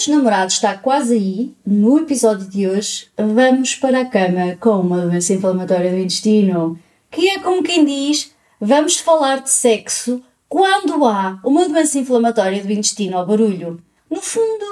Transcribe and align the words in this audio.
Dos 0.00 0.08
namorados 0.08 0.54
está 0.54 0.78
quase 0.78 1.12
aí, 1.12 1.54
no 1.66 1.98
episódio 1.98 2.48
de 2.48 2.66
hoje 2.66 3.08
vamos 3.18 3.74
para 3.74 4.00
a 4.00 4.04
cama 4.06 4.56
com 4.58 4.80
uma 4.80 5.02
doença 5.02 5.34
inflamatória 5.34 5.90
do 5.90 5.98
intestino, 5.98 6.78
que 7.10 7.28
é 7.28 7.38
como 7.38 7.62
quem 7.62 7.84
diz, 7.84 8.34
vamos 8.58 8.96
falar 8.98 9.42
de 9.42 9.50
sexo 9.50 10.22
quando 10.48 11.04
há 11.04 11.38
uma 11.44 11.68
doença 11.68 11.98
inflamatória 11.98 12.64
do 12.64 12.72
intestino 12.72 13.18
ao 13.18 13.26
barulho. 13.26 13.78
No 14.08 14.22
fundo, 14.22 14.64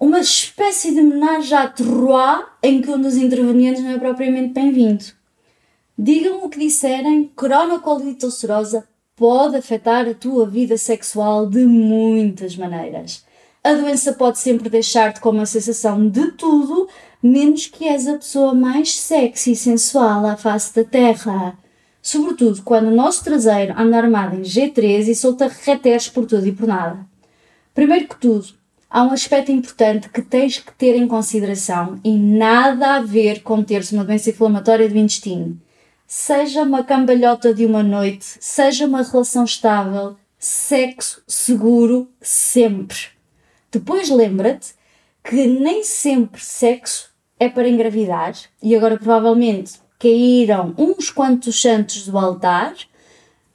uma 0.00 0.20
espécie 0.20 0.94
de 0.94 1.02
menage 1.02 1.52
à 1.52 1.66
trois 1.66 2.44
em 2.62 2.80
que 2.80 2.92
um 2.92 3.02
dos 3.02 3.16
intervenientes 3.16 3.82
não 3.82 3.90
é 3.90 3.98
propriamente 3.98 4.54
bem-vindo. 4.54 5.04
Digam 5.98 6.44
o 6.44 6.48
que 6.48 6.60
disserem, 6.60 7.28
cronocolite 7.34 8.24
ulcerosa 8.24 8.86
pode 9.16 9.56
afetar 9.56 10.08
a 10.08 10.14
tua 10.14 10.46
vida 10.46 10.78
sexual 10.78 11.44
de 11.44 11.66
muitas 11.66 12.56
maneiras. 12.56 13.24
A 13.66 13.72
doença 13.72 14.12
pode 14.12 14.38
sempre 14.38 14.68
deixar-te 14.68 15.20
com 15.20 15.30
uma 15.30 15.46
sensação 15.46 16.06
de 16.06 16.32
tudo, 16.32 16.86
menos 17.22 17.66
que 17.66 17.88
és 17.88 18.06
a 18.06 18.18
pessoa 18.18 18.52
mais 18.52 18.94
sexy 18.94 19.52
e 19.52 19.56
sensual 19.56 20.26
à 20.26 20.36
face 20.36 20.74
da 20.74 20.84
Terra. 20.84 21.56
Sobretudo 22.02 22.60
quando 22.62 22.88
o 22.88 22.94
nosso 22.94 23.24
traseiro 23.24 23.72
anda 23.74 23.96
armado 23.96 24.36
em 24.36 24.42
G3 24.42 25.08
e 25.08 25.14
solta 25.14 25.48
reteres 25.48 26.10
por 26.10 26.26
tudo 26.26 26.46
e 26.46 26.52
por 26.52 26.68
nada. 26.68 27.06
Primeiro 27.72 28.06
que 28.06 28.20
tudo, 28.20 28.48
há 28.90 29.02
um 29.02 29.12
aspecto 29.12 29.50
importante 29.50 30.10
que 30.10 30.20
tens 30.20 30.58
que 30.58 30.74
ter 30.74 30.94
em 30.94 31.08
consideração 31.08 31.98
e 32.04 32.18
nada 32.18 32.96
a 32.96 33.00
ver 33.00 33.42
com 33.42 33.62
teres 33.62 33.90
uma 33.92 34.04
doença 34.04 34.28
inflamatória 34.28 34.90
do 34.90 34.98
intestino. 34.98 35.58
Seja 36.06 36.64
uma 36.64 36.84
cambalhota 36.84 37.54
de 37.54 37.64
uma 37.64 37.82
noite, 37.82 38.26
seja 38.40 38.84
uma 38.84 39.00
relação 39.00 39.44
estável, 39.44 40.16
sexo 40.38 41.22
seguro 41.26 42.10
sempre. 42.20 43.13
Depois 43.74 44.08
lembra-te 44.08 44.72
que 45.24 45.48
nem 45.48 45.82
sempre 45.82 46.40
sexo 46.40 47.10
é 47.40 47.48
para 47.48 47.68
engravidar 47.68 48.32
e 48.62 48.76
agora 48.76 48.96
provavelmente 48.96 49.80
caíram 49.98 50.72
uns 50.78 51.10
quantos 51.10 51.60
santos 51.60 52.06
do 52.06 52.16
altar, 52.16 52.72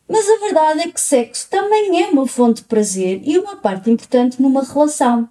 mas 0.10 0.28
a 0.28 0.40
verdade 0.40 0.82
é 0.82 0.92
que 0.92 1.00
sexo 1.00 1.48
também 1.50 2.04
é 2.04 2.10
uma 2.10 2.28
fonte 2.28 2.62
de 2.62 2.68
prazer 2.68 3.22
e 3.24 3.40
uma 3.40 3.56
parte 3.56 3.90
importante 3.90 4.42
numa 4.42 4.62
relação. 4.62 5.30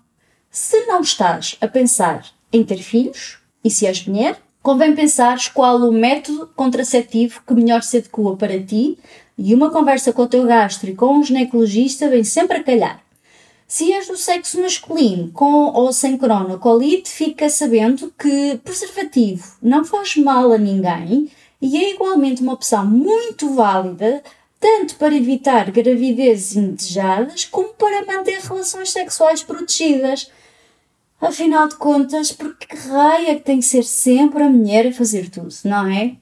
Se 0.51 0.87
não 0.87 1.03
estás 1.03 1.59
a 1.61 1.69
pensar 1.69 2.25
em 2.51 2.65
ter 2.65 2.79
filhos, 2.79 3.41
e 3.63 3.71
se 3.71 3.87
és 3.87 4.07
mulher, 4.07 4.41
convém 4.63 4.95
pensares 4.95 5.49
qual 5.49 5.77
o 5.81 5.93
método 5.93 6.51
contraceptivo 6.57 7.43
que 7.47 7.53
melhor 7.53 7.83
se 7.83 7.99
adequa 7.99 8.37
para 8.39 8.59
ti 8.59 8.99
e 9.37 9.55
uma 9.55 9.71
conversa 9.71 10.15
com 10.15 10.23
o 10.23 10.29
teu 10.29 10.47
gastro 10.47 10.89
e 10.89 10.95
com 10.95 11.19
um 11.19 11.23
ginecologista 11.23 12.09
vem 12.09 12.25
sempre 12.25 12.57
a 12.57 12.65
calhar. 12.65 13.08
Se 13.71 13.93
és 13.93 14.09
do 14.09 14.17
sexo 14.17 14.59
masculino, 14.63 15.31
com 15.31 15.67
ou 15.75 15.93
sem 15.93 16.17
cronocolite, 16.17 17.11
fica 17.11 17.51
sabendo 17.51 18.11
que 18.19 18.59
preservativo 18.65 19.59
não 19.61 19.85
faz 19.85 20.17
mal 20.17 20.51
a 20.53 20.57
ninguém 20.57 21.31
e 21.61 21.77
é 21.77 21.93
igualmente 21.93 22.41
uma 22.41 22.55
opção 22.55 22.87
muito 22.87 23.55
válida 23.55 24.23
tanto 24.59 24.97
para 24.97 25.15
evitar 25.15 25.71
gravidezes 25.71 26.57
indesejadas 26.57 27.45
como 27.45 27.69
para 27.75 28.07
manter 28.07 28.41
relações 28.41 28.91
sexuais 28.91 29.43
protegidas. 29.43 30.33
Afinal 31.21 31.69
de 31.69 31.77
contas, 31.77 32.33
porque 32.33 32.75
raio 32.75 33.29
é 33.29 33.35
que 33.35 33.43
tem 33.43 33.61
que 33.61 33.67
ser 33.67 33.85
sempre 33.85 34.45
a 34.45 34.49
mulher 34.49 34.87
a 34.87 34.93
fazer 34.95 35.29
tudo, 35.29 35.55
não 35.65 35.87
é? 35.87 36.17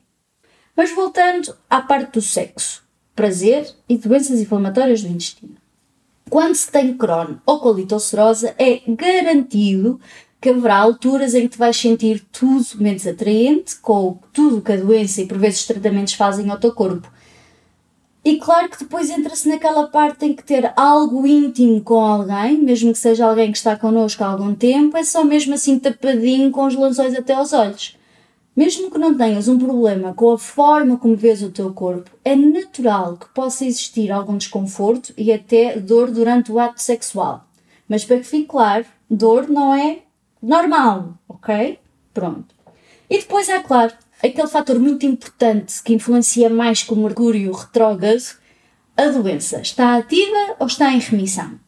Mas 0.75 0.91
voltando 0.91 1.55
à 1.69 1.79
parte 1.79 2.11
do 2.11 2.21
sexo, 2.21 2.83
prazer 3.15 3.73
e 3.87 3.97
doenças 3.97 4.41
inflamatórias 4.41 5.01
do 5.01 5.07
intestino. 5.07 5.55
Quando 6.29 6.55
se 6.55 6.69
tem 6.69 6.97
Crohn 6.97 7.37
ou 7.45 7.59
colite 7.59 7.93
ulcerosa, 7.93 8.53
é 8.57 8.81
garantido 8.87 9.99
que 10.39 10.49
haverá 10.49 10.77
alturas 10.77 11.33
em 11.33 11.41
que 11.41 11.49
te 11.49 11.57
vais 11.57 11.75
sentir 11.75 12.23
tudo 12.31 12.65
menos 12.75 13.07
atraente, 13.07 13.79
com 13.79 14.19
tudo 14.31 14.61
que 14.61 14.71
a 14.71 14.77
doença 14.77 15.21
e 15.21 15.25
por 15.25 15.37
vezes 15.37 15.61
os 15.61 15.67
tratamentos 15.67 16.13
fazem 16.13 16.49
ao 16.49 16.59
teu 16.59 16.73
corpo. 16.73 17.09
E 18.23 18.37
claro 18.37 18.69
que 18.69 18.79
depois 18.79 19.09
entra-se 19.09 19.47
naquela 19.47 19.87
parte 19.87 20.25
em 20.25 20.35
que 20.35 20.43
ter 20.43 20.73
algo 20.75 21.25
íntimo 21.25 21.81
com 21.81 22.01
alguém, 22.01 22.57
mesmo 22.57 22.91
que 22.91 22.99
seja 22.99 23.25
alguém 23.25 23.51
que 23.51 23.57
está 23.57 23.77
connosco 23.77 24.23
há 24.23 24.27
algum 24.27 24.53
tempo, 24.53 24.97
é 24.97 25.03
só 25.03 25.23
mesmo 25.23 25.53
assim 25.53 25.79
tapadinho 25.79 26.51
com 26.51 26.65
os 26.65 26.75
lençóis 26.75 27.15
até 27.15 27.33
aos 27.33 27.53
olhos. 27.53 27.96
Mesmo 28.57 28.89
que 28.89 28.97
não 28.97 29.15
tenhas 29.15 29.47
um 29.47 29.59
problema 29.59 30.15
com 30.15 30.31
a 30.31 30.37
forma 30.39 30.97
como 30.97 31.15
vês 31.15 31.43
o 31.43 31.51
teu 31.51 31.71
corpo, 31.71 32.09
é 32.25 32.35
natural 32.35 33.15
que 33.15 33.29
possa 33.29 33.63
existir 33.63 34.11
algum 34.11 34.35
desconforto 34.35 35.13
e 35.15 35.31
até 35.31 35.79
dor 35.79 36.09
durante 36.09 36.51
o 36.51 36.57
ato 36.57 36.81
sexual. 36.81 37.45
Mas 37.87 38.03
para 38.03 38.17
que 38.17 38.23
fique 38.23 38.47
claro, 38.47 38.83
dor 39.07 39.47
não 39.47 39.75
é 39.75 39.99
normal, 40.41 41.13
ok? 41.29 41.77
Pronto. 42.11 42.55
E 43.07 43.19
depois 43.19 43.47
é 43.47 43.59
claro, 43.59 43.93
aquele 44.23 44.47
fator 44.47 44.79
muito 44.79 45.05
importante 45.05 45.83
que 45.83 45.93
influencia 45.93 46.49
mais 46.49 46.81
que 46.81 46.93
o 46.93 46.97
mercúrio 46.97 47.51
retrógrado, 47.51 48.37
a 48.97 49.05
doença 49.09 49.61
está 49.61 49.97
ativa 49.97 50.55
ou 50.57 50.65
está 50.65 50.91
em 50.91 50.97
remissão? 50.97 51.59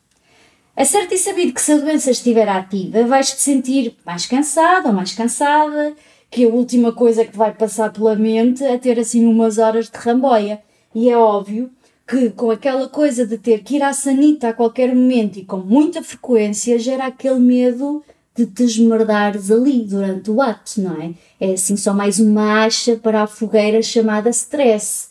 É 0.75 0.83
certo 0.83 1.13
e 1.13 1.19
sabido 1.19 1.53
que 1.53 1.61
se 1.61 1.73
a 1.73 1.77
doença 1.77 2.09
estiver 2.09 2.49
ativa, 2.49 3.03
vais-te 3.03 3.39
sentir 3.39 3.95
mais 4.03 4.25
cansado 4.25 4.87
ou 4.87 4.93
mais 4.93 5.13
cansada, 5.13 5.93
que 6.29 6.45
a 6.45 6.49
última 6.49 6.91
coisa 6.91 7.25
que 7.25 7.35
vai 7.35 7.53
passar 7.53 7.91
pela 7.91 8.15
mente 8.15 8.63
é 8.63 8.77
ter 8.77 8.99
assim 8.99 9.25
umas 9.25 9.57
horas 9.57 9.89
de 9.89 9.97
ramboia. 9.97 10.61
E 10.93 11.09
é 11.09 11.17
óbvio 11.17 11.71
que 12.07 12.29
com 12.31 12.51
aquela 12.51 12.87
coisa 12.87 13.25
de 13.25 13.37
ter 13.37 13.63
que 13.63 13.75
ir 13.75 13.83
à 13.83 13.93
sanita 13.93 14.49
a 14.49 14.53
qualquer 14.53 14.93
momento 14.95 15.37
e 15.37 15.45
com 15.45 15.57
muita 15.57 16.01
frequência 16.01 16.79
gera 16.79 17.05
aquele 17.05 17.39
medo 17.39 18.03
de 18.35 18.45
te 18.45 18.63
esmerdares 18.63 19.51
ali 19.51 19.83
durante 19.83 20.31
o 20.31 20.41
ato, 20.41 20.81
não 20.81 21.01
é? 21.01 21.13
É 21.39 21.53
assim 21.53 21.75
só 21.75 21.93
mais 21.93 22.19
uma 22.19 22.63
acha 22.63 22.95
para 22.95 23.23
a 23.23 23.27
fogueira 23.27 23.81
chamada 23.81 24.29
stress. 24.29 25.09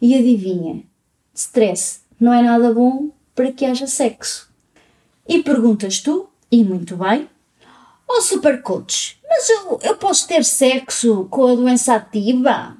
E 0.00 0.14
adivinha, 0.14 0.82
stress 1.34 2.00
não 2.18 2.32
é 2.32 2.42
nada 2.42 2.72
bom 2.72 3.10
para 3.34 3.52
que 3.52 3.64
haja 3.64 3.86
sexo. 3.86 4.50
E 5.28 5.42
perguntas 5.42 6.00
tu, 6.00 6.28
e 6.50 6.64
muito 6.64 6.96
bem, 6.96 7.28
Oh, 8.12 8.20
super 8.20 8.60
coach, 8.60 9.20
mas 9.28 9.48
eu, 9.48 9.78
eu 9.84 9.96
posso 9.96 10.26
ter 10.26 10.44
sexo 10.44 11.28
com 11.30 11.46
a 11.46 11.54
doença 11.54 11.94
ativa? 11.94 12.76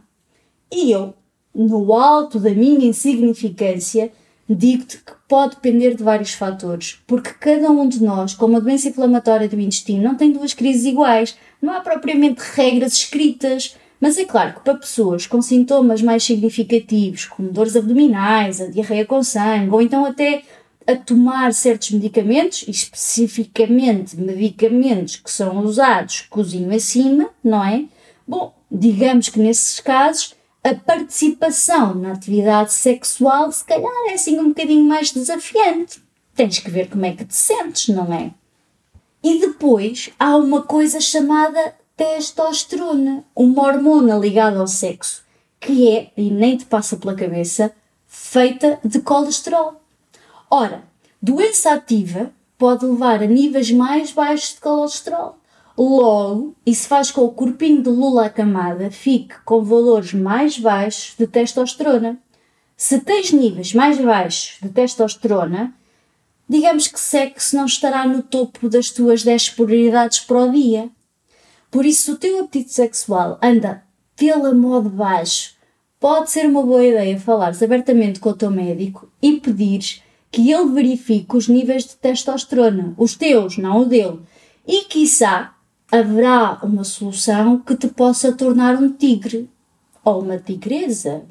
E 0.73 0.91
eu, 0.91 1.15
no 1.55 1.95
alto 1.95 2.41
da 2.41 2.51
minha 2.51 2.85
insignificância, 2.85 4.11
digo-te 4.49 4.99
que 4.99 5.13
pode 5.29 5.55
depender 5.55 5.95
de 5.95 6.03
vários 6.03 6.33
fatores, 6.35 6.99
porque 7.07 7.31
cada 7.31 7.71
um 7.71 7.89
de 7.89 8.03
nós, 8.03 8.35
com 8.35 8.47
uma 8.47 8.61
doença 8.61 8.89
inflamatória 8.89 9.49
do 9.49 9.61
intestino, 9.61 10.03
não 10.03 10.17
tem 10.17 10.33
duas 10.33 10.53
crises 10.53 10.85
iguais, 10.85 11.37
não 11.63 11.75
há 11.75 11.81
propriamente 11.81 12.41
regras 12.57 12.95
escritas. 12.95 13.77
Mas 14.01 14.19
é 14.19 14.25
claro 14.25 14.55
que 14.55 14.61
para 14.61 14.79
pessoas 14.79 15.29
com 15.29 15.41
sintomas 15.41 16.03
mais 16.03 16.25
significativos, 16.25 17.27
como 17.27 17.53
dores 17.53 17.77
abdominais, 17.77 18.61
a 18.61 18.67
diarreia 18.67 19.07
com 19.07 19.23
sangue, 19.23 19.71
ou 19.71 19.81
então 19.81 20.05
até 20.05 20.43
a 20.87 20.97
tomar 20.97 21.53
certos 21.53 21.91
medicamentos, 21.91 22.65
especificamente 22.67 24.17
medicamentos 24.17 25.17
que 25.17 25.31
são 25.31 25.59
usados 25.59 26.23
cozinho 26.23 26.75
acima, 26.75 27.31
não 27.45 27.65
é? 27.65 27.85
Bom, 28.27 28.55
digamos 28.71 29.29
que 29.29 29.39
nesses 29.39 29.81
casos 29.81 30.35
a 30.63 30.75
participação 30.75 31.95
na 31.95 32.13
atividade 32.13 32.73
sexual 32.73 33.51
se 33.51 33.65
calhar 33.65 33.91
é 34.09 34.15
assim 34.15 34.39
um 34.39 34.49
bocadinho 34.49 34.85
mais 34.85 35.11
desafiante. 35.11 36.03
Tens 36.35 36.59
que 36.59 36.71
ver 36.71 36.89
como 36.89 37.05
é 37.07 37.13
que 37.13 37.25
te 37.25 37.35
sentes, 37.35 37.89
não 37.89 38.13
é? 38.13 38.33
E 39.23 39.41
depois 39.41 40.11
há 40.19 40.37
uma 40.37 40.63
coisa 40.63 41.01
chamada 41.01 41.75
testosterona, 41.97 43.25
uma 43.35 43.63
hormona 43.63 44.17
ligada 44.17 44.59
ao 44.59 44.67
sexo, 44.67 45.23
que 45.59 45.89
é, 45.89 46.11
e 46.17 46.31
nem 46.31 46.57
te 46.57 46.65
passa 46.65 46.97
pela 46.97 47.15
cabeça, 47.15 47.73
feita 48.07 48.79
de 48.85 49.01
colesterol. 49.01 49.80
Ora, 50.53 50.83
doença 51.23 51.73
ativa 51.73 52.33
pode 52.59 52.85
levar 52.85 53.23
a 53.23 53.27
níveis 53.27 53.71
mais 53.71 54.11
baixos 54.11 54.55
de 54.55 54.61
colesterol. 54.61 55.39
Logo, 55.79 56.57
isso 56.67 56.89
faz 56.89 57.13
com 57.13 57.23
que 57.23 57.27
o 57.29 57.31
corpinho 57.31 57.83
de 57.83 57.89
Lula 57.89 58.27
acamada 58.27 58.91
fique 58.91 59.37
com 59.45 59.63
valores 59.63 60.13
mais 60.13 60.59
baixos 60.59 61.15
de 61.17 61.29
testosterona. 61.29 62.19
Se 62.77 62.99
tens 62.99 63.31
níveis 63.33 63.73
mais 63.73 63.99
baixos 63.99 64.59
de 64.61 64.69
testosterona, 64.71 65.73
digamos 66.49 66.89
que 66.89 66.99
sexo 66.99 67.55
não 67.55 67.67
estará 67.67 68.05
no 68.05 68.21
topo 68.21 68.69
das 68.69 68.91
tuas 68.91 69.23
10 69.23 69.51
prioridades 69.51 70.19
para 70.19 70.47
o 70.47 70.51
dia. 70.51 70.91
Por 71.71 71.87
isso, 71.87 72.07
se 72.07 72.11
o 72.11 72.17
teu 72.17 72.41
apetite 72.41 72.73
sexual 72.73 73.39
anda 73.41 73.85
pela 74.17 74.53
moda 74.53 74.89
baixo, 74.89 75.55
pode 76.01 76.31
ser 76.33 76.47
uma 76.47 76.63
boa 76.63 76.85
ideia 76.85 77.21
falares 77.21 77.63
abertamente 77.63 78.19
com 78.19 78.31
o 78.31 78.37
teu 78.37 78.51
médico 78.51 79.09
e 79.23 79.39
pedires 79.39 80.03
que 80.31 80.53
ele 80.53 80.71
verifique 80.73 81.37
os 81.37 81.49
níveis 81.49 81.85
de 81.85 81.97
testosterona, 81.97 82.95
os 82.97 83.17
teus, 83.17 83.59
não 83.59 83.83
o 83.83 83.85
dele, 83.85 84.21
e 84.67 84.85
quiçá 84.85 85.55
haverá 85.91 86.61
uma 86.63 86.85
solução 86.85 87.59
que 87.59 87.77
te 87.77 87.89
possa 87.89 88.33
tornar 88.33 88.77
um 88.77 88.93
tigre 88.93 89.51
ou 90.05 90.23
uma 90.23 90.39
tigresa. 90.39 91.25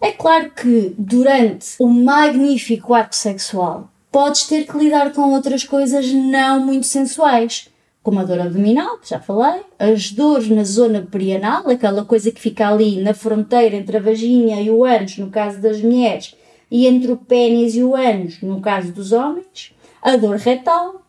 É 0.00 0.12
claro 0.12 0.50
que 0.50 0.94
durante 0.98 1.76
o 1.78 1.86
magnífico 1.86 2.94
ato 2.94 3.14
sexual 3.14 3.90
podes 4.10 4.46
ter 4.46 4.66
que 4.66 4.76
lidar 4.76 5.12
com 5.12 5.32
outras 5.32 5.62
coisas 5.62 6.10
não 6.12 6.64
muito 6.64 6.86
sensuais, 6.86 7.68
como 8.02 8.18
a 8.18 8.24
dor 8.24 8.40
abdominal, 8.40 8.98
que 8.98 9.10
já 9.10 9.20
falei, 9.20 9.60
as 9.78 10.10
dores 10.10 10.48
na 10.48 10.64
zona 10.64 11.02
perianal, 11.02 11.68
aquela 11.68 12.04
coisa 12.04 12.32
que 12.32 12.40
fica 12.40 12.68
ali 12.68 13.00
na 13.00 13.14
fronteira 13.14 13.76
entre 13.76 13.98
a 13.98 14.00
vagina 14.00 14.60
e 14.60 14.70
o 14.70 14.84
ânus, 14.84 15.18
no 15.18 15.30
caso 15.30 15.60
das 15.60 15.80
mulheres, 15.80 16.34
e 16.70 16.86
entre 16.86 17.12
o 17.12 17.16
pênis 17.16 17.74
e 17.74 17.82
o 17.82 17.96
ânus, 17.96 18.40
no 18.40 18.60
caso 18.60 18.92
dos 18.92 19.12
homens, 19.12 19.74
a 20.00 20.16
dor 20.16 20.36
retal, 20.36 21.02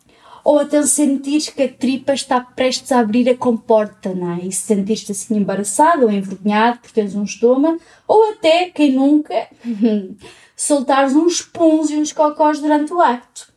ou 0.43 0.59
até 0.59 0.81
sentir 0.83 1.53
que 1.53 1.63
a 1.63 1.71
tripa 1.71 2.13
está 2.13 2.41
prestes 2.41 2.91
a 2.91 2.99
abrir 2.99 3.29
a 3.29 3.37
comporta, 3.37 4.13
não 4.13 4.31
é? 4.31 4.39
E 4.39 4.51
se 4.51 4.61
sentiste 4.61 5.11
assim 5.11 5.37
embaraçado 5.37 6.03
ou 6.03 6.11
envergonhado 6.11 6.79
por 6.79 6.91
teres 6.91 7.15
um 7.15 7.23
estômago, 7.23 7.79
ou 8.07 8.31
até, 8.31 8.69
quem 8.69 8.93
nunca, 8.93 9.47
soltares 10.55 11.13
uns 11.13 11.41
puns 11.41 11.89
e 11.91 11.95
uns 11.95 12.11
cocós 12.11 12.59
durante 12.59 12.91
o 12.91 12.99
acto. 12.99 13.51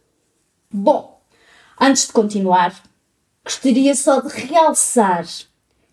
Bom, 0.70 1.22
antes 1.80 2.06
de 2.06 2.12
continuar, 2.12 2.74
gostaria 3.42 3.94
só 3.94 4.20
de 4.20 4.28
realçar 4.28 5.24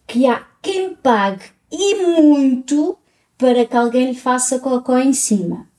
que 0.05 0.27
há 0.27 0.45
quem 0.61 0.93
pague 0.93 1.45
e 1.71 1.95
muito 1.95 2.97
para 3.37 3.65
que 3.65 3.75
alguém 3.75 4.07
lhe 4.07 4.15
faça 4.15 4.59
cocó 4.59 4.97
em 4.97 5.13
cima. 5.13 5.70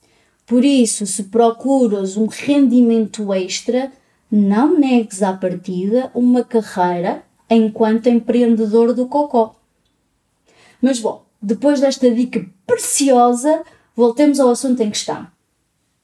Por 0.53 0.67
isso, 0.67 1.07
se 1.07 1.23
procuras 1.23 2.19
um 2.19 2.27
rendimento 2.27 3.33
extra, 3.33 3.91
não 4.31 4.79
negues 4.79 5.23
à 5.23 5.33
partida 5.33 6.11
uma 6.15 6.45
carreira 6.45 7.23
enquanto 7.49 8.11
empreendedor 8.11 8.93
do 8.93 9.07
cocó. 9.07 9.57
Mas 10.79 10.99
bom, 11.01 11.25
depois 11.41 11.81
desta 11.81 12.11
dica 12.11 12.45
preciosa, 12.67 13.63
voltemos 13.97 14.39
ao 14.39 14.51
assunto 14.51 14.83
em 14.83 14.91
questão. 14.91 15.27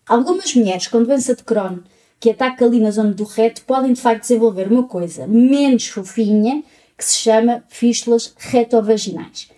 Algumas 0.06 0.54
mulheres 0.54 0.86
com 0.86 1.02
doença 1.02 1.36
de 1.36 1.44
Crohn 1.44 1.80
que 2.18 2.30
ataca 2.30 2.64
ali 2.64 2.80
na 2.80 2.90
zona 2.90 3.12
do 3.12 3.24
reto 3.24 3.60
podem 3.66 3.92
de 3.92 4.00
facto 4.00 4.22
desenvolver 4.22 4.72
uma 4.72 4.84
coisa 4.84 5.26
menos 5.26 5.88
fofinha 5.88 6.64
que 6.96 7.04
se 7.04 7.16
chama 7.16 7.64
fístulas 7.68 8.32
retovaginais. 8.38 9.57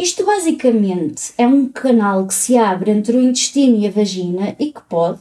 Isto 0.00 0.24
basicamente 0.24 1.34
é 1.36 1.46
um 1.46 1.68
canal 1.68 2.26
que 2.26 2.32
se 2.32 2.56
abre 2.56 2.90
entre 2.90 3.14
o 3.14 3.20
intestino 3.20 3.76
e 3.76 3.86
a 3.86 3.90
vagina 3.90 4.56
e 4.58 4.72
que 4.72 4.80
pode, 4.84 5.20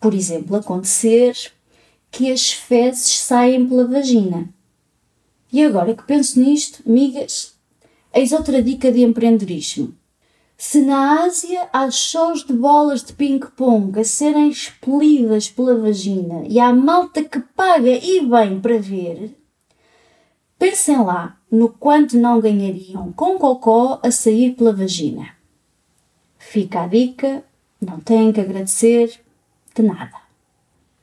por 0.00 0.14
exemplo, 0.14 0.56
acontecer 0.56 1.36
que 2.10 2.32
as 2.32 2.50
fezes 2.50 3.18
saem 3.18 3.68
pela 3.68 3.86
vagina. 3.86 4.48
E 5.52 5.62
agora 5.62 5.94
que 5.94 6.02
penso 6.04 6.40
nisto, 6.40 6.82
amigas, 6.88 7.58
eis 8.14 8.32
outra 8.32 8.62
dica 8.62 8.90
de 8.90 9.02
empreendedorismo. 9.02 9.94
Se 10.56 10.80
na 10.80 11.24
Ásia 11.24 11.68
há 11.70 11.90
shows 11.90 12.42
de 12.42 12.54
bolas 12.54 13.04
de 13.04 13.12
ping-pong 13.12 14.00
a 14.00 14.02
serem 14.02 14.48
expelidas 14.48 15.50
pela 15.50 15.76
vagina 15.76 16.42
e 16.48 16.58
há 16.58 16.72
malta 16.72 17.22
que 17.22 17.38
paga 17.54 17.90
e 17.90 18.26
bem 18.26 18.62
para 18.62 18.78
ver, 18.78 19.36
pensem 20.58 21.04
lá 21.04 21.38
no 21.50 21.68
quanto 21.68 22.16
não 22.16 22.40
ganhariam 22.40 23.12
com 23.12 23.38
cocó 23.38 24.00
a 24.02 24.10
sair 24.10 24.52
pela 24.52 24.72
vagina. 24.72 25.28
Fica 26.38 26.82
a 26.82 26.86
dica, 26.86 27.44
não 27.80 28.00
têm 28.00 28.32
que 28.32 28.40
agradecer 28.40 29.20
de 29.74 29.82
nada. 29.82 30.16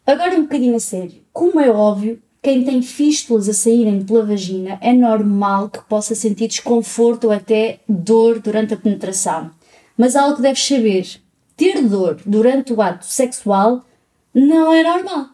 Agora 0.05 0.35
um 0.35 0.43
bocadinho 0.43 0.75
a 0.75 0.79
sério. 0.79 1.21
Como 1.31 1.59
é 1.59 1.69
óbvio, 1.69 2.21
quem 2.41 2.65
tem 2.65 2.81
fístulas 2.81 3.47
a 3.47 3.53
saírem 3.53 4.03
pela 4.03 4.25
vagina 4.25 4.77
é 4.81 4.91
normal 4.91 5.69
que 5.69 5.81
possa 5.83 6.13
sentir 6.13 6.47
desconforto 6.47 7.25
ou 7.25 7.31
até 7.31 7.79
dor 7.87 8.39
durante 8.39 8.73
a 8.73 8.77
penetração. 8.77 9.51
Mas 9.97 10.15
algo 10.15 10.35
que 10.35 10.41
deves 10.41 10.67
saber: 10.67 11.07
ter 11.55 11.81
dor 11.87 12.19
durante 12.25 12.73
o 12.73 12.81
ato 12.81 13.05
sexual 13.05 13.85
não 14.33 14.73
é 14.73 14.83
normal. 14.83 15.32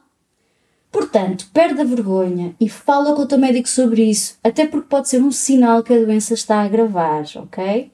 Portanto, 0.91 1.47
perde 1.53 1.81
a 1.81 1.83
vergonha 1.83 2.55
e 2.59 2.67
fala 2.67 3.13
com 3.13 3.21
o 3.21 3.27
teu 3.27 3.37
médico 3.37 3.69
sobre 3.69 4.03
isso, 4.03 4.37
até 4.43 4.65
porque 4.65 4.87
pode 4.89 5.07
ser 5.07 5.21
um 5.21 5.31
sinal 5.31 5.83
que 5.83 5.93
a 5.93 5.99
doença 5.99 6.33
está 6.33 6.57
a 6.57 6.63
agravar, 6.63 7.25
ok? 7.35 7.91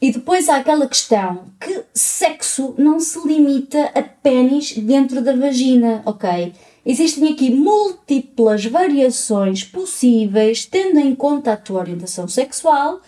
E 0.00 0.12
depois 0.12 0.48
há 0.48 0.56
aquela 0.56 0.86
questão 0.86 1.44
que 1.60 1.84
sexo 1.92 2.74
não 2.78 3.00
se 3.00 3.18
limita 3.26 3.90
a 3.94 4.02
pênis 4.02 4.72
dentro 4.76 5.22
da 5.22 5.34
vagina, 5.34 6.02
ok? 6.04 6.52
Existem 6.84 7.32
aqui 7.32 7.50
múltiplas 7.50 8.64
variações 8.64 9.64
possíveis, 9.64 10.64
tendo 10.64 10.98
em 10.98 11.14
conta 11.14 11.52
a 11.52 11.56
tua 11.56 11.80
orientação 11.80 12.28
sexual, 12.28 13.00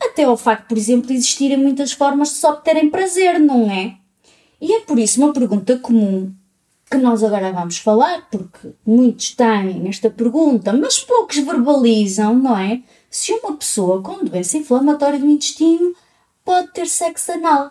até 0.00 0.24
ao 0.24 0.36
facto, 0.36 0.68
por 0.68 0.76
exemplo, 0.76 1.08
de 1.08 1.14
existirem 1.14 1.56
muitas 1.56 1.92
formas 1.92 2.30
de 2.30 2.34
só 2.36 2.52
obterem 2.52 2.90
prazer, 2.90 3.38
não 3.38 3.70
é? 3.70 3.96
E 4.60 4.72
é 4.72 4.80
por 4.80 4.98
isso 4.98 5.22
uma 5.22 5.32
pergunta 5.32 5.78
comum 5.78 6.32
que 6.88 6.96
nós 6.96 7.22
agora 7.22 7.52
vamos 7.52 7.78
falar, 7.78 8.28
porque 8.30 8.72
muitos 8.86 9.34
têm 9.34 9.88
esta 9.88 10.10
pergunta, 10.10 10.72
mas 10.72 10.98
poucos 10.98 11.38
verbalizam, 11.38 12.34
não 12.34 12.56
é? 12.56 12.82
se 13.10 13.32
uma 13.32 13.56
pessoa 13.56 14.02
com 14.02 14.24
doença 14.24 14.58
inflamatória 14.58 15.18
do 15.18 15.26
intestino 15.26 15.94
pode 16.44 16.72
ter 16.72 16.86
sexo 16.86 17.32
anal. 17.32 17.70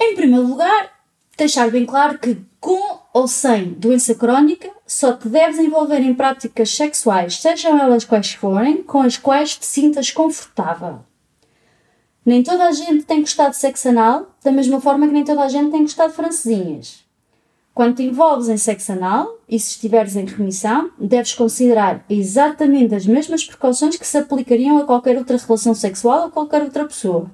Em 0.00 0.14
primeiro 0.14 0.46
lugar, 0.46 0.90
deixar 1.36 1.70
bem 1.70 1.86
claro 1.86 2.18
que 2.18 2.36
com 2.60 2.98
ou 3.12 3.28
sem 3.28 3.74
doença 3.74 4.14
crónica, 4.14 4.70
só 4.86 5.12
te 5.12 5.28
deves 5.28 5.58
envolver 5.58 6.00
em 6.00 6.14
práticas 6.14 6.70
sexuais, 6.70 7.36
sejam 7.36 7.78
elas 7.78 8.04
quais 8.04 8.32
forem, 8.32 8.82
com 8.82 9.00
as 9.00 9.16
quais 9.16 9.56
te 9.56 9.66
sintas 9.66 10.10
confortável. 10.10 11.00
Nem 12.24 12.42
toda 12.42 12.64
a 12.64 12.72
gente 12.72 13.04
tem 13.04 13.20
gostado 13.20 13.50
de 13.50 13.58
sexo 13.58 13.90
anal, 13.90 14.34
da 14.42 14.50
mesma 14.50 14.80
forma 14.80 15.06
que 15.06 15.12
nem 15.12 15.24
toda 15.24 15.42
a 15.42 15.48
gente 15.48 15.70
tem 15.70 15.82
gostado 15.82 16.10
de 16.10 16.16
francesinhas. 16.16 17.03
Quando 17.74 17.96
te 17.96 18.04
envolves 18.04 18.48
em 18.48 18.56
sexo 18.56 18.92
anal 18.92 19.40
e 19.48 19.58
se 19.58 19.72
estiveres 19.72 20.14
em 20.14 20.24
remissão, 20.24 20.92
deves 20.96 21.34
considerar 21.34 22.04
exatamente 22.08 22.94
as 22.94 23.04
mesmas 23.04 23.42
precauções 23.42 23.96
que 23.96 24.06
se 24.06 24.16
aplicariam 24.16 24.78
a 24.78 24.84
qualquer 24.84 25.18
outra 25.18 25.36
relação 25.36 25.74
sexual 25.74 26.26
ou 26.26 26.30
qualquer 26.30 26.62
outra 26.62 26.84
pessoa. 26.84 27.28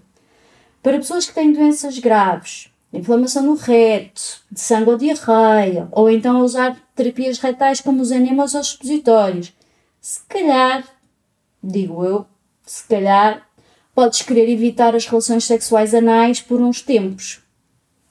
Para 0.83 0.97
pessoas 0.97 1.27
que 1.27 1.35
têm 1.35 1.53
doenças 1.53 1.99
graves, 1.99 2.71
inflamação 2.91 3.43
no 3.43 3.55
reto, 3.55 4.41
de 4.51 4.59
sangue 4.59 4.89
ou 4.89 4.97
diarreia, 4.97 5.89
ou 5.93 6.09
então 6.09 6.39
a 6.39 6.43
usar 6.43 6.75
terapias 6.97 7.39
retais 7.39 7.83
como 7.83 8.01
os 8.01 8.11
enemas 8.11 8.55
ou 8.55 8.63
os 8.63 8.69
supositórios, 8.69 9.53
se 10.01 10.21
calhar, 10.27 10.83
digo 11.63 12.03
eu, 12.03 12.25
se 12.65 12.89
calhar, 12.89 13.47
podes 13.95 14.23
querer 14.23 14.49
evitar 14.49 14.97
as 14.97 15.05
relações 15.05 15.45
sexuais 15.45 15.95
anais 15.95 16.41
por 16.41 16.63
uns 16.63 16.81
tempos 16.81 17.43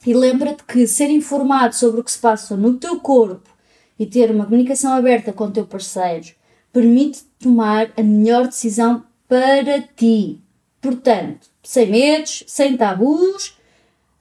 e 0.06 0.14
lembra-te 0.14 0.64
que 0.64 0.86
ser 0.86 1.10
informado 1.10 1.74
sobre 1.74 2.00
o 2.00 2.04
que 2.04 2.12
se 2.12 2.18
passa 2.18 2.56
no 2.56 2.76
teu 2.76 3.00
corpo 3.00 3.50
e 3.98 4.06
ter 4.06 4.30
uma 4.30 4.44
comunicação 4.44 4.92
aberta 4.92 5.32
com 5.32 5.44
o 5.44 5.50
teu 5.50 5.66
parceiro 5.66 6.28
permite 6.72 7.22
tomar 7.38 7.92
a 7.96 8.02
melhor 8.02 8.46
decisão 8.46 9.04
para 9.28 9.82
ti. 9.82 10.40
Portanto, 10.80 11.48
sem 11.62 11.86
medos, 11.90 12.44
sem 12.46 12.76
tabus, 12.76 13.58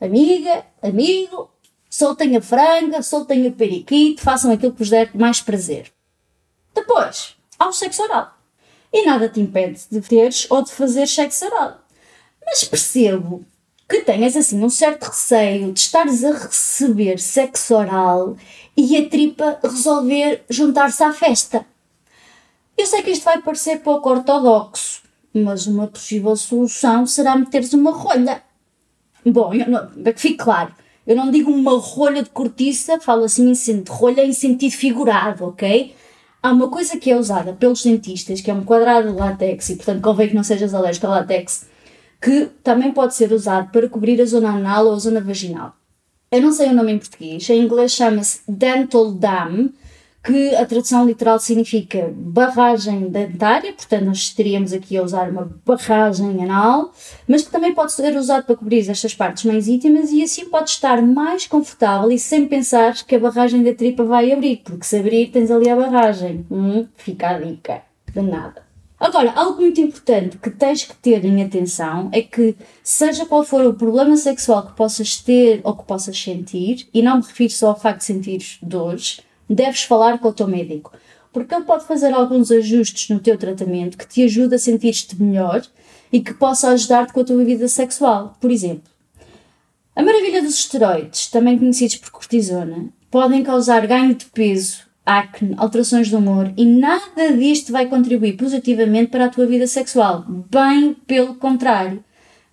amiga, 0.01 0.65
amigo, 0.81 1.49
soltem 1.89 2.35
a 2.35 2.41
franga, 2.41 3.01
soltem 3.01 3.47
o 3.47 3.51
periquito, 3.51 4.21
façam 4.21 4.51
aquilo 4.51 4.73
que 4.73 4.79
vos 4.79 4.89
der 4.89 5.15
mais 5.15 5.39
prazer. 5.41 5.91
Depois, 6.73 7.35
há 7.57 7.67
o 7.67 7.73
sexo 7.73 8.03
oral. 8.03 8.37
E 8.91 9.05
nada 9.05 9.29
te 9.29 9.39
impede 9.39 9.81
de 9.89 10.01
teres 10.01 10.47
ou 10.49 10.63
de 10.63 10.71
fazer 10.71 11.07
sexo 11.07 11.45
oral. 11.45 11.79
Mas 12.45 12.63
percebo 12.63 13.45
que 13.89 14.01
tenhas 14.01 14.37
assim 14.37 14.63
um 14.63 14.69
certo 14.69 15.05
receio 15.05 15.73
de 15.73 15.79
estares 15.79 16.23
a 16.23 16.31
receber 16.31 17.19
sexo 17.19 17.75
oral 17.75 18.37
e 18.77 18.95
a 18.95 19.09
tripa 19.09 19.57
resolver 19.63 20.43
juntar-se 20.47 21.03
à 21.03 21.11
festa. 21.11 21.65
Eu 22.77 22.85
sei 22.85 23.01
que 23.01 23.09
isto 23.09 23.25
vai 23.25 23.41
parecer 23.41 23.79
pouco 23.79 24.07
ortodoxo, 24.07 25.01
mas 25.33 25.65
uma 25.65 25.87
possível 25.87 26.35
solução 26.35 27.07
será 27.07 27.35
meteres 27.35 27.73
uma 27.73 27.91
rolha. 27.91 28.43
Bom, 29.25 29.53
eu 29.55 29.67
não, 29.67 29.87
para 29.87 30.13
que 30.13 30.21
fique 30.21 30.37
claro, 30.37 30.71
eu 31.05 31.15
não 31.15 31.31
digo 31.31 31.51
uma 31.51 31.77
rolha 31.79 32.21
de 32.21 32.29
cortiça, 32.29 32.99
falo 32.99 33.23
assim 33.23 33.49
em 33.49 33.55
sentido, 33.55 33.89
rolha 33.89 34.23
em 34.23 34.31
sentido 34.31 34.71
figurado, 34.71 35.45
ok? 35.45 35.95
Há 36.41 36.51
uma 36.51 36.69
coisa 36.69 36.95
que 36.95 37.09
é 37.09 37.17
usada 37.17 37.53
pelos 37.53 37.83
dentistas, 37.83 38.39
que 38.39 38.51
é 38.51 38.53
um 38.53 38.63
quadrado 38.63 39.11
de 39.11 39.17
látex, 39.17 39.69
e 39.69 39.75
portanto 39.75 40.01
convém 40.01 40.29
que 40.29 40.35
não 40.35 40.43
sejas 40.43 40.73
alérgico 40.75 41.07
a 41.07 41.09
látex, 41.09 41.67
que 42.21 42.49
também 42.63 42.91
pode 42.91 43.15
ser 43.15 43.31
usado 43.31 43.71
para 43.71 43.89
cobrir 43.89 44.21
a 44.21 44.25
zona 44.25 44.51
anal 44.51 44.87
ou 44.87 44.93
a 44.93 44.99
zona 44.99 45.21
vaginal. 45.21 45.73
Eu 46.31 46.41
não 46.41 46.51
sei 46.51 46.69
o 46.69 46.73
nome 46.73 46.91
em 46.91 46.99
português, 46.99 47.49
em 47.49 47.63
inglês 47.63 47.91
chama-se 47.91 48.41
Dental 48.47 49.11
Dam, 49.11 49.71
que 50.23 50.53
a 50.55 50.65
tradução 50.65 51.05
literal 51.05 51.39
significa 51.39 52.13
barragem 52.13 53.07
dentária, 53.09 53.73
portanto 53.73 54.03
nós 54.03 54.29
teríamos 54.33 54.73
aqui 54.73 54.97
a 54.97 55.01
usar 55.01 55.29
uma 55.29 55.49
barragem 55.65 56.43
anal, 56.43 56.93
mas 57.27 57.41
que 57.41 57.51
também 57.51 57.73
pode 57.73 57.93
ser 57.93 58.15
usado 58.15 58.45
para 58.45 58.55
cobrir 58.55 58.87
estas 58.89 59.15
partes 59.15 59.45
mais 59.45 59.67
íntimas 59.67 60.11
e 60.11 60.21
assim 60.21 60.45
pode 60.49 60.69
estar 60.69 61.01
mais 61.01 61.47
confortável 61.47 62.11
e 62.11 62.19
sem 62.19 62.45
pensar 62.47 62.93
que 63.05 63.15
a 63.15 63.19
barragem 63.19 63.63
da 63.63 63.73
tripa 63.73 64.03
vai 64.03 64.31
abrir, 64.31 64.57
porque 64.57 64.85
se 64.85 64.97
abrir 64.97 65.31
tens 65.31 65.49
ali 65.49 65.69
a 65.69 65.75
barragem. 65.75 66.45
Hum, 66.51 66.85
fica 66.95 67.29
a 67.29 67.39
dica. 67.39 67.81
De 68.13 68.21
nada. 68.21 68.68
Agora, 68.99 69.31
algo 69.31 69.61
muito 69.61 69.79
importante 69.79 70.37
que 70.37 70.49
tens 70.49 70.83
que 70.83 70.93
ter 70.95 71.23
em 71.23 71.41
atenção 71.41 72.09
é 72.11 72.21
que, 72.21 72.55
seja 72.83 73.25
qual 73.25 73.45
for 73.45 73.65
o 73.65 73.73
problema 73.73 74.17
sexual 74.17 74.67
que 74.67 74.75
possas 74.75 75.17
ter 75.21 75.61
ou 75.63 75.73
que 75.73 75.85
possas 75.85 76.21
sentir, 76.21 76.89
e 76.93 77.01
não 77.01 77.17
me 77.17 77.23
refiro 77.23 77.53
só 77.53 77.69
ao 77.69 77.79
facto 77.79 77.99
de 77.99 78.05
sentir 78.05 78.57
dores, 78.61 79.21
deves 79.49 79.83
falar 79.83 80.19
com 80.19 80.27
o 80.27 80.33
teu 80.33 80.47
médico, 80.47 80.91
porque 81.31 81.55
ele 81.55 81.63
pode 81.63 81.85
fazer 81.85 82.13
alguns 82.13 82.51
ajustes 82.51 83.07
no 83.07 83.21
teu 83.21 83.37
tratamento 83.37 83.97
que 83.97 84.07
te 84.07 84.21
ajuda 84.23 84.57
a 84.57 84.59
sentir-te 84.59 85.21
melhor 85.21 85.65
e 86.11 86.19
que 86.19 86.33
possa 86.33 86.69
ajudar-te 86.69 87.13
com 87.13 87.21
a 87.21 87.23
tua 87.23 87.45
vida 87.45 87.69
sexual. 87.69 88.35
Por 88.41 88.51
exemplo, 88.51 88.91
a 89.95 90.03
maravilha 90.03 90.41
dos 90.41 90.55
esteroides, 90.55 91.27
também 91.27 91.57
conhecidos 91.57 91.97
por 91.97 92.11
cortisona, 92.11 92.89
podem 93.09 93.43
causar 93.43 93.87
ganho 93.87 94.13
de 94.13 94.25
peso, 94.25 94.88
acne, 95.09 95.55
alterações 95.57 96.07
de 96.07 96.15
humor 96.15 96.53
e 96.55 96.63
nada 96.63 97.31
disto 97.35 97.71
vai 97.71 97.87
contribuir 97.87 98.37
positivamente 98.37 99.09
para 99.09 99.25
a 99.25 99.29
tua 99.29 99.47
vida 99.47 99.65
sexual. 99.65 100.23
Bem 100.27 100.93
pelo 101.07 101.33
contrário. 101.33 102.03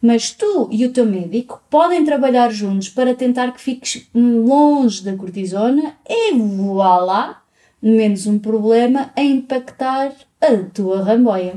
Mas 0.00 0.30
tu 0.30 0.68
e 0.70 0.86
o 0.86 0.92
teu 0.92 1.04
médico 1.04 1.60
podem 1.68 2.04
trabalhar 2.04 2.50
juntos 2.50 2.88
para 2.88 3.14
tentar 3.14 3.52
que 3.52 3.60
fiques 3.60 4.08
longe 4.14 5.02
da 5.04 5.14
cortisona 5.16 5.94
e 6.08 6.32
voilá, 6.32 7.42
menos 7.82 8.26
um 8.26 8.38
problema 8.38 9.10
a 9.16 9.22
impactar 9.22 10.12
a 10.40 10.56
tua 10.72 11.02
ramboia. 11.02 11.56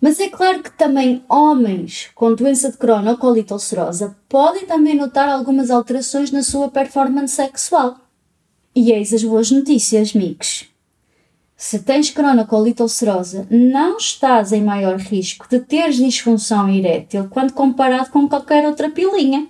Mas 0.00 0.20
é 0.20 0.28
claro 0.28 0.62
que 0.62 0.70
também 0.70 1.24
homens 1.28 2.10
com 2.14 2.34
doença 2.34 2.70
de 2.70 2.78
Crohn 2.78 3.08
ou 3.08 3.18
colite 3.18 3.52
ulcerosa 3.52 4.16
podem 4.28 4.64
também 4.64 4.94
notar 4.94 5.28
algumas 5.28 5.70
alterações 5.70 6.30
na 6.30 6.42
sua 6.42 6.68
performance 6.68 7.34
sexual. 7.34 8.07
E 8.80 8.92
eis 8.92 9.12
as 9.12 9.24
boas 9.24 9.50
notícias, 9.50 10.14
amigos. 10.14 10.66
Se 11.56 11.80
tens 11.80 12.10
cronocolite 12.10 12.80
ulcerosa, 12.80 13.44
não 13.50 13.96
estás 13.96 14.52
em 14.52 14.62
maior 14.62 14.98
risco 14.98 15.48
de 15.50 15.58
teres 15.58 15.96
disfunção 15.96 16.72
erétil 16.72 17.26
quando 17.28 17.54
comparado 17.54 18.08
com 18.12 18.28
qualquer 18.28 18.64
outra 18.64 18.88
pilinha. 18.88 19.48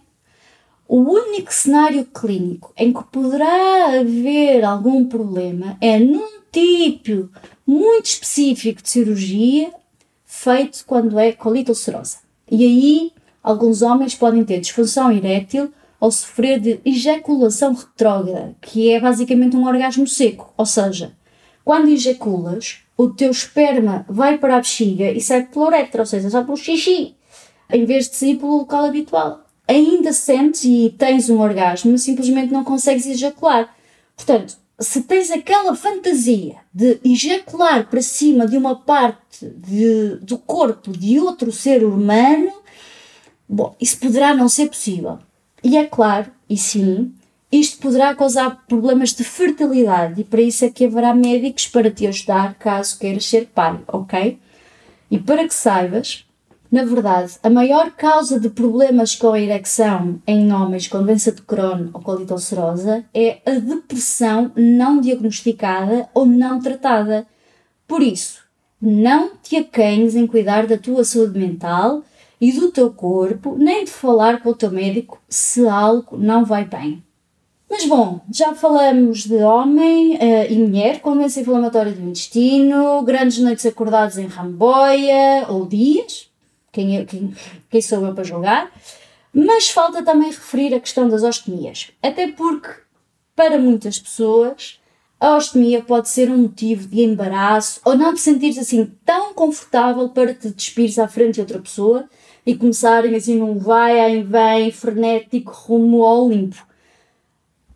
O 0.89 1.01
único 1.01 1.53
cenário 1.53 2.07
clínico 2.07 2.73
em 2.75 2.91
que 2.91 3.05
poderá 3.13 4.01
haver 4.01 4.65
algum 4.65 5.05
problema 5.05 5.77
é 5.79 5.99
num 5.99 6.41
tipo 6.51 7.29
muito 7.67 8.07
específico 8.07 8.83
de 8.83 8.89
cirurgia 8.89 9.71
feito 10.25 10.87
quando 10.87 11.19
é 11.19 11.33
colite 11.33 11.69
ulcerosa. 11.69 12.17
E 12.51 12.65
aí, 12.65 13.13
alguns 13.43 13.83
homens 13.83 14.15
podem 14.15 14.43
ter 14.43 14.59
disfunção 14.59 15.13
erétil 15.13 15.71
ou 16.01 16.11
sofrer 16.11 16.61
de 16.61 16.81
ejaculação 16.85 17.75
retrógrada, 17.75 18.55
que 18.61 18.91
é 18.91 19.01
basicamente 19.01 19.57
um 19.57 19.67
orgasmo 19.67 20.07
seco, 20.07 20.53
ou 20.57 20.67
seja, 20.67 21.13
quando 21.65 21.89
ejaculas, 21.89 22.79
o 22.97 23.11
teu 23.11 23.31
esperma 23.31 24.07
vai 24.09 24.39
para 24.39 24.57
a 24.57 24.59
bexiga 24.59 25.11
e 25.11 25.21
sai 25.21 25.47
pela 25.47 25.67
uretra, 25.67 26.03
ou 26.03 26.07
seja, 26.07 26.31
só 26.31 26.43
pelo 26.43 26.57
xixi, 26.57 27.15
em 27.71 27.85
vez 27.85 28.09
de 28.09 28.17
sair 28.17 28.37
pelo 28.37 28.59
local 28.59 28.87
habitual. 28.87 29.45
Ainda 29.67 30.13
sentes 30.13 30.65
e 30.65 30.95
tens 30.97 31.29
um 31.29 31.41
orgasmo, 31.41 31.99
simplesmente 31.99 32.53
não 32.53 32.65
consegues 32.65 33.07
ejacular. 33.07 33.75
Portanto, 34.17 34.57
se 34.81 35.03
tens 35.03 35.31
aquela 35.31 35.75
fantasia 35.75 36.57
de 36.73 36.99
ejacular 37.05 37.89
para 37.89 38.01
cima 38.01 38.47
de 38.47 38.57
uma 38.57 38.77
parte 38.77 39.47
de, 39.47 40.17
do 40.23 40.39
corpo 40.39 40.93
de 40.93 41.21
outro 41.21 41.53
ser 41.53 41.85
humano, 41.85 42.53
bom, 43.49 43.77
isso 43.81 43.99
poderá 43.99 44.35
não 44.35 44.49
ser 44.49 44.69
possível. 44.69 45.19
E 45.63 45.77
é 45.77 45.87
claro, 45.87 46.31
e 46.49 46.57
sim, 46.57 47.13
isto 47.51 47.79
poderá 47.79 48.15
causar 48.15 48.65
problemas 48.69 49.13
de 49.15 49.25
fertilidade 49.25 50.21
e 50.21 50.25
para 50.25 50.43
isso 50.43 50.65
é 50.65 50.71
que 50.71 50.85
haverá 50.85 51.15
médicos 51.15 51.67
para 51.67 51.91
te 51.91 52.07
ajudar 52.07 52.55
caso 52.55 52.99
queiras 52.99 53.25
ser 53.25 53.47
pai, 53.47 53.81
ok? 53.89 54.39
E 55.11 55.19
para 55.19 55.49
que 55.49 55.55
saibas, 55.55 56.27
na 56.71 56.85
verdade, 56.85 57.33
a 57.43 57.49
maior 57.49 57.91
causa 57.93 58.39
de 58.39 58.51
problemas 58.51 59.17
com 59.17 59.33
a 59.33 59.41
ereção 59.41 60.21
em 60.27 60.53
homens 60.53 60.87
com 60.87 61.03
doença 61.03 61.33
de 61.33 61.41
Crohn 61.41 61.89
ou 61.95 62.01
colite 62.03 62.33
ulcerosa 62.33 63.05
é 63.15 63.39
a 63.47 63.59
depressão 63.59 64.53
não 64.55 65.01
diagnosticada 65.01 66.09
ou 66.13 66.27
não 66.27 66.61
tratada. 66.61 67.27
Por 67.87 68.03
isso, 68.03 68.43
não 68.81 69.31
te 69.43 69.57
acanhes 69.57 70.15
em 70.15 70.27
cuidar 70.27 70.67
da 70.67 70.77
tua 70.77 71.03
saúde 71.03 71.39
mental 71.39 72.05
e 72.41 72.53
do 72.53 72.71
teu 72.71 72.93
corpo, 72.93 73.57
nem 73.59 73.85
de 73.85 73.91
falar 73.91 74.43
com 74.43 74.51
o 74.51 74.55
teu 74.55 74.71
médico 74.71 75.21
se 75.29 75.67
algo 75.67 76.17
não 76.17 76.45
vai 76.45 76.65
bem. 76.65 77.03
Mas 77.71 77.85
bom, 77.85 78.21
já 78.33 78.55
falamos 78.55 79.25
de 79.25 79.37
homem 79.37 80.15
uh, 80.15 80.51
e 80.51 80.57
mulher 80.57 81.01
com 81.01 81.15
doença 81.15 81.41
inflamatória 81.41 81.93
do 81.93 82.01
intestino, 82.01 83.03
grandes 83.03 83.39
noites 83.39 83.67
acordados 83.67 84.17
em 84.17 84.27
ramboia 84.27 85.47
ou 85.49 85.67
dias, 85.67 86.31
quem, 86.73 86.97
é, 86.97 87.05
quem, 87.05 87.35
quem 87.69 87.83
sou 87.83 88.07
eu 88.07 88.15
para 88.15 88.25
julgar, 88.25 88.73
mas 89.33 89.69
falta 89.69 90.03
também 90.03 90.31
referir 90.31 90.75
a 90.75 90.81
questão 90.81 91.09
das 91.09 91.23
ostomias, 91.23 91.91
até 92.03 92.29
porque 92.29 92.71
para 93.37 93.59
muitas 93.59 93.99
pessoas 93.99 94.81
a 95.21 95.37
ostomia 95.37 95.83
pode 95.83 96.09
ser 96.09 96.31
um 96.31 96.39
motivo 96.39 96.89
de 96.89 97.03
embaraço 97.03 97.81
ou 97.85 97.97
não 97.97 98.15
te 98.15 98.21
sentires 98.21 98.57
assim 98.57 98.91
tão 99.05 99.35
confortável 99.35 100.09
para 100.09 100.33
te 100.33 100.49
despires 100.49 100.99
à 100.99 101.07
frente 101.07 101.35
de 101.35 101.41
outra 101.41 101.59
pessoa 101.59 102.09
e 102.49 102.57
começarem 102.57 103.15
assim 103.15 103.37
num 103.37 103.59
vai 103.59 103.99
em 104.11 104.23
vem 104.23 104.73
frenético 104.73 105.53
rumo 105.53 106.03
ao 106.03 106.29
limpo 106.29 106.67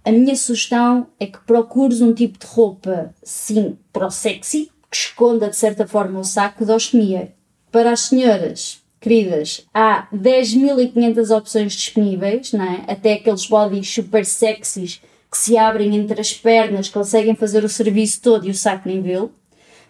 a 0.05 0.11
minha 0.11 0.35
sugestão 0.35 1.07
é 1.21 1.26
que 1.26 1.38
procures 1.41 2.00
um 2.00 2.12
tipo 2.12 2.37
de 2.37 2.47
roupa, 2.47 3.14
sim, 3.23 3.79
pro 3.93 4.11
sexy, 4.11 4.69
que 4.91 4.97
esconda 4.97 5.49
de 5.49 5.55
certa 5.55 5.87
forma 5.87 6.19
o 6.19 6.25
saco 6.25 6.64
da 6.67 6.75
ostomia. 6.75 7.33
Para 7.71 7.93
as 7.93 8.00
senhoras, 8.00 8.83
queridas, 9.00 9.64
há 9.73 10.09
10.500 10.12 11.37
opções 11.37 11.73
disponíveis, 11.75 12.52
não 12.52 12.64
é? 12.64 12.85
Até 12.88 13.12
aqueles 13.12 13.47
bodies 13.47 13.88
super 13.88 14.26
sexys 14.26 15.00
que 15.31 15.38
se 15.38 15.57
abrem 15.57 15.95
entre 15.95 16.21
as 16.21 16.35
pernas, 16.35 16.88
conseguem 16.88 17.37
fazer 17.37 17.64
o 17.64 17.69
serviço 17.69 18.21
todo 18.21 18.47
e 18.47 18.50
o 18.50 18.55
saco 18.55 18.88
nem 18.88 19.00
vê-lo. 19.00 19.33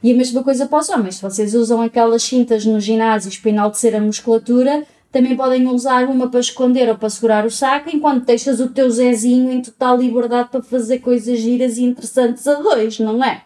E 0.02 0.12
a 0.12 0.16
mesma 0.16 0.42
coisa 0.42 0.66
para 0.66 0.78
os 0.78 0.88
homens. 0.88 1.16
Se 1.16 1.22
vocês 1.22 1.54
usam 1.54 1.80
aquelas 1.80 2.22
cintas 2.22 2.66
no 2.66 2.80
ginásio 2.80 3.40
para 3.40 3.50
enaltecer 3.50 3.94
a 3.94 4.00
musculatura, 4.00 4.84
também 5.12 5.36
podem 5.36 5.68
usar 5.68 6.06
uma 6.06 6.28
para 6.28 6.40
esconder 6.40 6.88
ou 6.88 6.96
para 6.96 7.10
segurar 7.10 7.44
o 7.44 7.50
saco, 7.50 7.90
enquanto 7.94 8.24
deixas 8.24 8.58
o 8.58 8.70
teu 8.70 8.90
Zezinho 8.90 9.52
em 9.52 9.60
total 9.60 9.98
liberdade 9.98 10.48
para 10.48 10.62
fazer 10.62 11.00
coisas 11.00 11.38
giras 11.38 11.76
e 11.76 11.84
interessantes 11.84 12.46
a 12.48 12.54
dois, 12.54 12.98
não 12.98 13.22
é? 13.22 13.44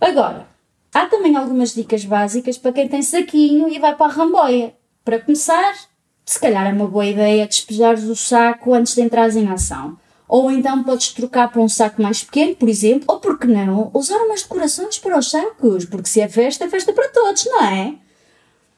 Agora, 0.00 0.48
há 0.92 1.06
também 1.06 1.36
algumas 1.36 1.72
dicas 1.74 2.04
básicas 2.04 2.58
para 2.58 2.72
quem 2.72 2.88
tem 2.88 3.02
saquinho 3.02 3.68
e 3.68 3.78
vai 3.78 3.94
para 3.94 4.06
a 4.06 4.14
ramboia. 4.14 4.74
Para 5.04 5.20
começar, 5.20 5.74
se 6.24 6.40
calhar 6.40 6.66
é 6.66 6.72
uma 6.72 6.88
boa 6.88 7.06
ideia 7.06 7.46
despejares 7.46 8.04
o 8.04 8.16
saco 8.16 8.74
antes 8.74 8.94
de 8.94 9.02
entrares 9.02 9.36
em 9.36 9.48
ação. 9.48 9.96
Ou 10.32 10.48
então 10.48 10.84
podes 10.84 11.08
trocar 11.12 11.50
para 11.50 11.60
um 11.60 11.68
saco 11.68 12.00
mais 12.00 12.22
pequeno, 12.22 12.54
por 12.54 12.68
exemplo, 12.68 13.04
ou 13.08 13.18
porque 13.18 13.48
não, 13.48 13.90
usar 13.92 14.16
umas 14.18 14.42
decorações 14.42 14.96
para 14.96 15.18
os 15.18 15.28
sacos, 15.28 15.84
porque 15.84 16.08
se 16.08 16.20
é 16.20 16.28
festa, 16.28 16.66
é 16.66 16.68
festa 16.68 16.92
para 16.92 17.08
todos, 17.08 17.44
não 17.46 17.64
é? 17.64 17.96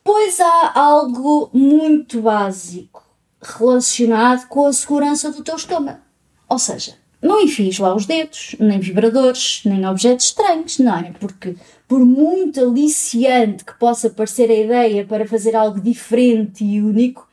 Pois 0.02 0.40
há 0.40 0.72
algo 0.74 1.50
muito 1.52 2.22
básico 2.22 3.04
relacionado 3.42 4.48
com 4.48 4.64
a 4.64 4.72
segurança 4.72 5.30
do 5.30 5.44
teu 5.44 5.56
estômago. 5.56 6.00
Ou 6.48 6.58
seja, 6.58 6.94
não 7.20 7.42
enfies 7.42 7.78
lá 7.78 7.94
os 7.94 8.06
dedos, 8.06 8.56
nem 8.58 8.80
vibradores, 8.80 9.60
nem 9.66 9.86
objetos 9.86 10.24
estranhos, 10.28 10.78
não 10.78 10.96
é? 10.96 11.12
Porque, 11.20 11.54
por 11.86 12.02
muito 12.02 12.60
aliciante 12.60 13.62
que 13.62 13.78
possa 13.78 14.08
parecer 14.08 14.50
a 14.50 14.54
ideia 14.54 15.04
para 15.04 15.28
fazer 15.28 15.54
algo 15.54 15.78
diferente 15.82 16.64
e 16.64 16.80
único, 16.80 17.28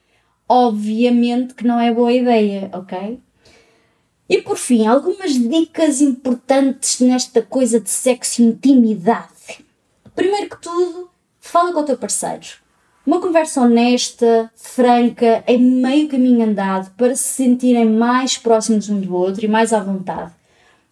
obviamente 0.46 1.54
que 1.54 1.66
não 1.66 1.80
é 1.80 1.90
boa 1.94 2.12
ideia, 2.12 2.70
ok? 2.74 3.22
E 4.30 4.44
por 4.44 4.58
fim, 4.58 4.86
algumas 4.86 5.34
dicas 5.34 6.02
importantes 6.02 7.00
nesta 7.00 7.42
coisa 7.42 7.80
de 7.80 7.90
sexo 7.90 8.44
e 8.44 8.46
intimidade. 8.46 9.66
Primeiro 10.16 10.52
que 10.52 10.62
tudo, 10.62 11.10
fala 11.40 11.74
com 11.74 11.80
o 11.80 11.84
teu 11.84 11.98
parceiro. 11.98 12.46
Uma 13.04 13.20
conversa 13.20 13.62
honesta, 13.62 14.52
franca, 14.56 15.44
é 15.48 15.58
meio 15.58 16.08
caminho 16.08 16.48
andado 16.48 16.92
para 16.96 17.16
se 17.16 17.24
sentirem 17.24 17.90
mais 17.90 18.38
próximos 18.38 18.88
um 18.88 19.02
do 19.02 19.16
outro 19.16 19.44
e 19.44 19.48
mais 19.48 19.74
à 19.74 19.80
vontade. 19.80 20.32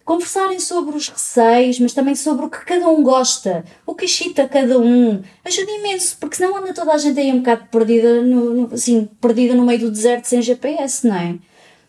Conversarem 0.04 0.58
sobre 0.58 0.96
os 0.96 1.08
receios, 1.08 1.78
mas 1.78 1.92
também 1.92 2.16
sobre 2.16 2.46
o 2.46 2.50
que 2.50 2.64
cada 2.64 2.88
um 2.88 3.04
gosta, 3.04 3.64
o 3.86 3.94
que 3.94 4.06
excita 4.06 4.48
cada 4.48 4.80
um. 4.80 5.22
Ajuda 5.44 5.70
imenso, 5.70 6.16
porque 6.18 6.34
senão 6.34 6.56
anda 6.56 6.74
toda 6.74 6.92
a 6.92 6.98
gente 6.98 7.20
aí 7.20 7.30
um 7.30 7.38
bocado 7.38 7.66
perdida 7.70 8.20
no, 8.22 8.54
no, 8.54 8.74
assim, 8.74 9.08
perdida 9.20 9.54
no 9.54 9.64
meio 9.64 9.78
do 9.78 9.90
deserto 9.92 10.24
sem 10.24 10.42
GPS, 10.42 11.06
não 11.06 11.14
é? 11.14 11.38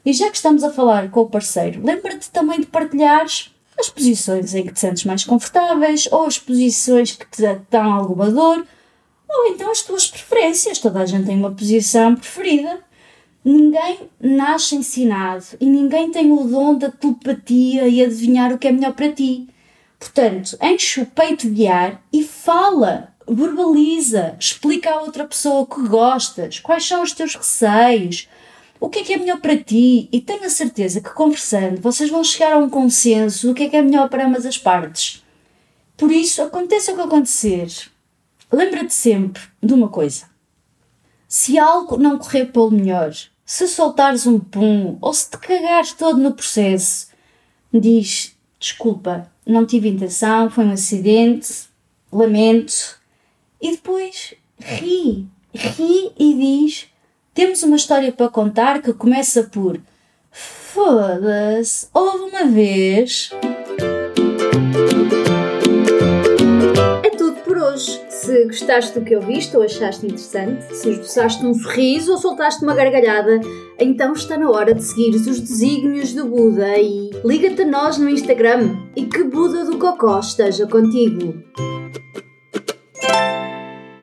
E 0.10 0.14
já 0.14 0.28
que 0.32 0.38
estamos 0.38 0.64
a 0.64 0.72
falar 0.72 1.12
com 1.12 1.20
o 1.20 1.30
parceiro, 1.30 1.86
lembra-te 1.86 2.32
também 2.32 2.62
de 2.62 2.66
partilhares 2.66 3.52
as 3.80 3.90
posições 3.92 4.56
em 4.56 4.66
que 4.66 4.74
te 4.74 4.80
sentes 4.80 5.06
mais 5.06 5.24
confortáveis 5.24 6.10
ou 6.12 6.26
as 6.26 6.40
posições 6.40 7.12
que 7.12 7.28
te 7.28 7.44
dão 7.70 7.94
alguma 7.94 8.32
dor 8.32 8.66
ou 9.30 9.48
então 9.50 9.70
as 9.70 9.84
tuas 9.84 10.08
preferências. 10.08 10.80
Toda 10.80 11.02
a 11.02 11.06
gente 11.06 11.28
tem 11.28 11.38
uma 11.38 11.52
posição 11.52 12.16
preferida. 12.16 12.80
Ninguém 13.46 14.10
nasce 14.20 14.76
ensinado 14.76 15.46
e 15.60 15.68
ninguém 15.68 16.10
tem 16.10 16.32
o 16.32 16.44
dom 16.44 16.76
da 16.76 16.90
telepatia 16.90 17.88
e 17.88 18.04
adivinhar 18.04 18.52
o 18.52 18.58
que 18.58 18.68
é 18.68 18.72
melhor 18.72 18.94
para 18.94 19.12
ti. 19.12 19.48
Portanto, 20.00 20.58
enche 20.60 21.02
o 21.02 21.06
peito 21.06 21.48
de 21.52 21.68
ar 21.68 22.02
e 22.12 22.24
fala, 22.24 23.14
verbaliza, 23.28 24.36
explica 24.40 24.90
à 24.90 25.02
outra 25.02 25.26
pessoa 25.26 25.60
o 25.60 25.68
que 25.68 25.88
gostas, 25.88 26.60
quais 26.60 26.84
são 26.88 27.04
os 27.04 27.12
teus 27.12 27.36
receios, 27.36 28.28
o 28.80 28.90
que 28.90 29.00
é 29.00 29.04
que 29.04 29.14
é 29.14 29.18
melhor 29.18 29.40
para 29.40 29.58
ti 29.58 30.08
e 30.12 30.22
tenho 30.22 30.46
a 30.46 30.50
certeza 30.50 31.02
que 31.02 31.10
conversando 31.10 31.82
vocês 31.82 32.10
vão 32.10 32.24
chegar 32.24 32.54
a 32.54 32.58
um 32.58 32.70
consenso 32.70 33.48
do 33.48 33.54
que 33.54 33.64
é 33.64 33.70
que 33.70 33.76
é 33.76 33.82
melhor 33.82 34.10
para 34.10 34.26
ambas 34.26 34.46
as 34.46 34.58
partes. 34.58 35.24
Por 35.98 36.12
isso, 36.12 36.42
aconteça 36.42 36.94
o 36.94 36.96
que 36.96 37.02
acontecer, 37.02 37.70
lembra-te 38.52 38.94
sempre 38.94 39.42
de 39.62 39.74
uma 39.74 39.90
coisa. 39.90 40.30
Se 41.28 41.60
algo 41.60 41.98
não 41.98 42.18
correr 42.18 42.46
pelo 42.46 42.72
melhor, 42.72 43.14
se 43.46 43.68
soltares 43.68 44.26
um 44.26 44.40
pum 44.40 44.98
ou 45.02 45.14
se 45.14 45.30
te 45.30 45.38
cagares 45.38 45.94
todo 45.94 46.18
no 46.18 46.34
processo, 46.34 47.10
diz 47.74 48.36
desculpa, 48.60 49.32
não 49.46 49.66
tive 49.66 49.90
intenção, 49.90 50.50
foi 50.50 50.66
um 50.66 50.72
acidente, 50.72 51.70
lamento. 52.12 53.00
E 53.62 53.72
depois 53.72 54.36
ri, 54.60 55.28
ri 55.54 56.12
e 56.18 56.34
diz: 56.36 56.88
temos 57.40 57.64
uma 57.64 57.78
história 57.78 58.12
para 58.12 58.28
contar 58.28 58.82
que 58.82 58.92
começa 58.92 59.44
por 59.44 59.80
Foda-se, 60.30 61.88
houve 61.94 62.26
uma 62.26 62.44
vez. 62.44 63.32
É 67.02 67.10
tudo 67.12 67.38
por 67.44 67.58
hoje. 67.58 68.02
Se 68.10 68.44
gostaste 68.44 69.00
do 69.00 69.06
que 69.06 69.16
ouviste 69.16 69.56
ou 69.56 69.64
achaste 69.64 70.06
interessante, 70.06 70.76
se 70.76 70.90
esboçaste 70.90 71.46
um 71.46 71.54
sorriso 71.54 72.12
ou 72.12 72.18
soltaste 72.18 72.62
uma 72.62 72.76
gargalhada, 72.76 73.40
então 73.80 74.12
está 74.12 74.38
na 74.38 74.50
hora 74.50 74.76
de 74.76 74.84
seguires 74.84 75.26
os 75.26 75.40
desígnios 75.40 76.12
do 76.12 76.26
Buda 76.26 76.78
e 76.78 77.10
liga-te 77.24 77.62
a 77.62 77.66
nós 77.66 77.98
no 77.98 78.10
Instagram 78.10 78.76
e 78.98 79.06
que 79.06 79.24
Buda 79.24 79.64
do 79.64 79.78
Cocó 79.78 80.20
esteja 80.20 80.68
contigo. 80.68 81.42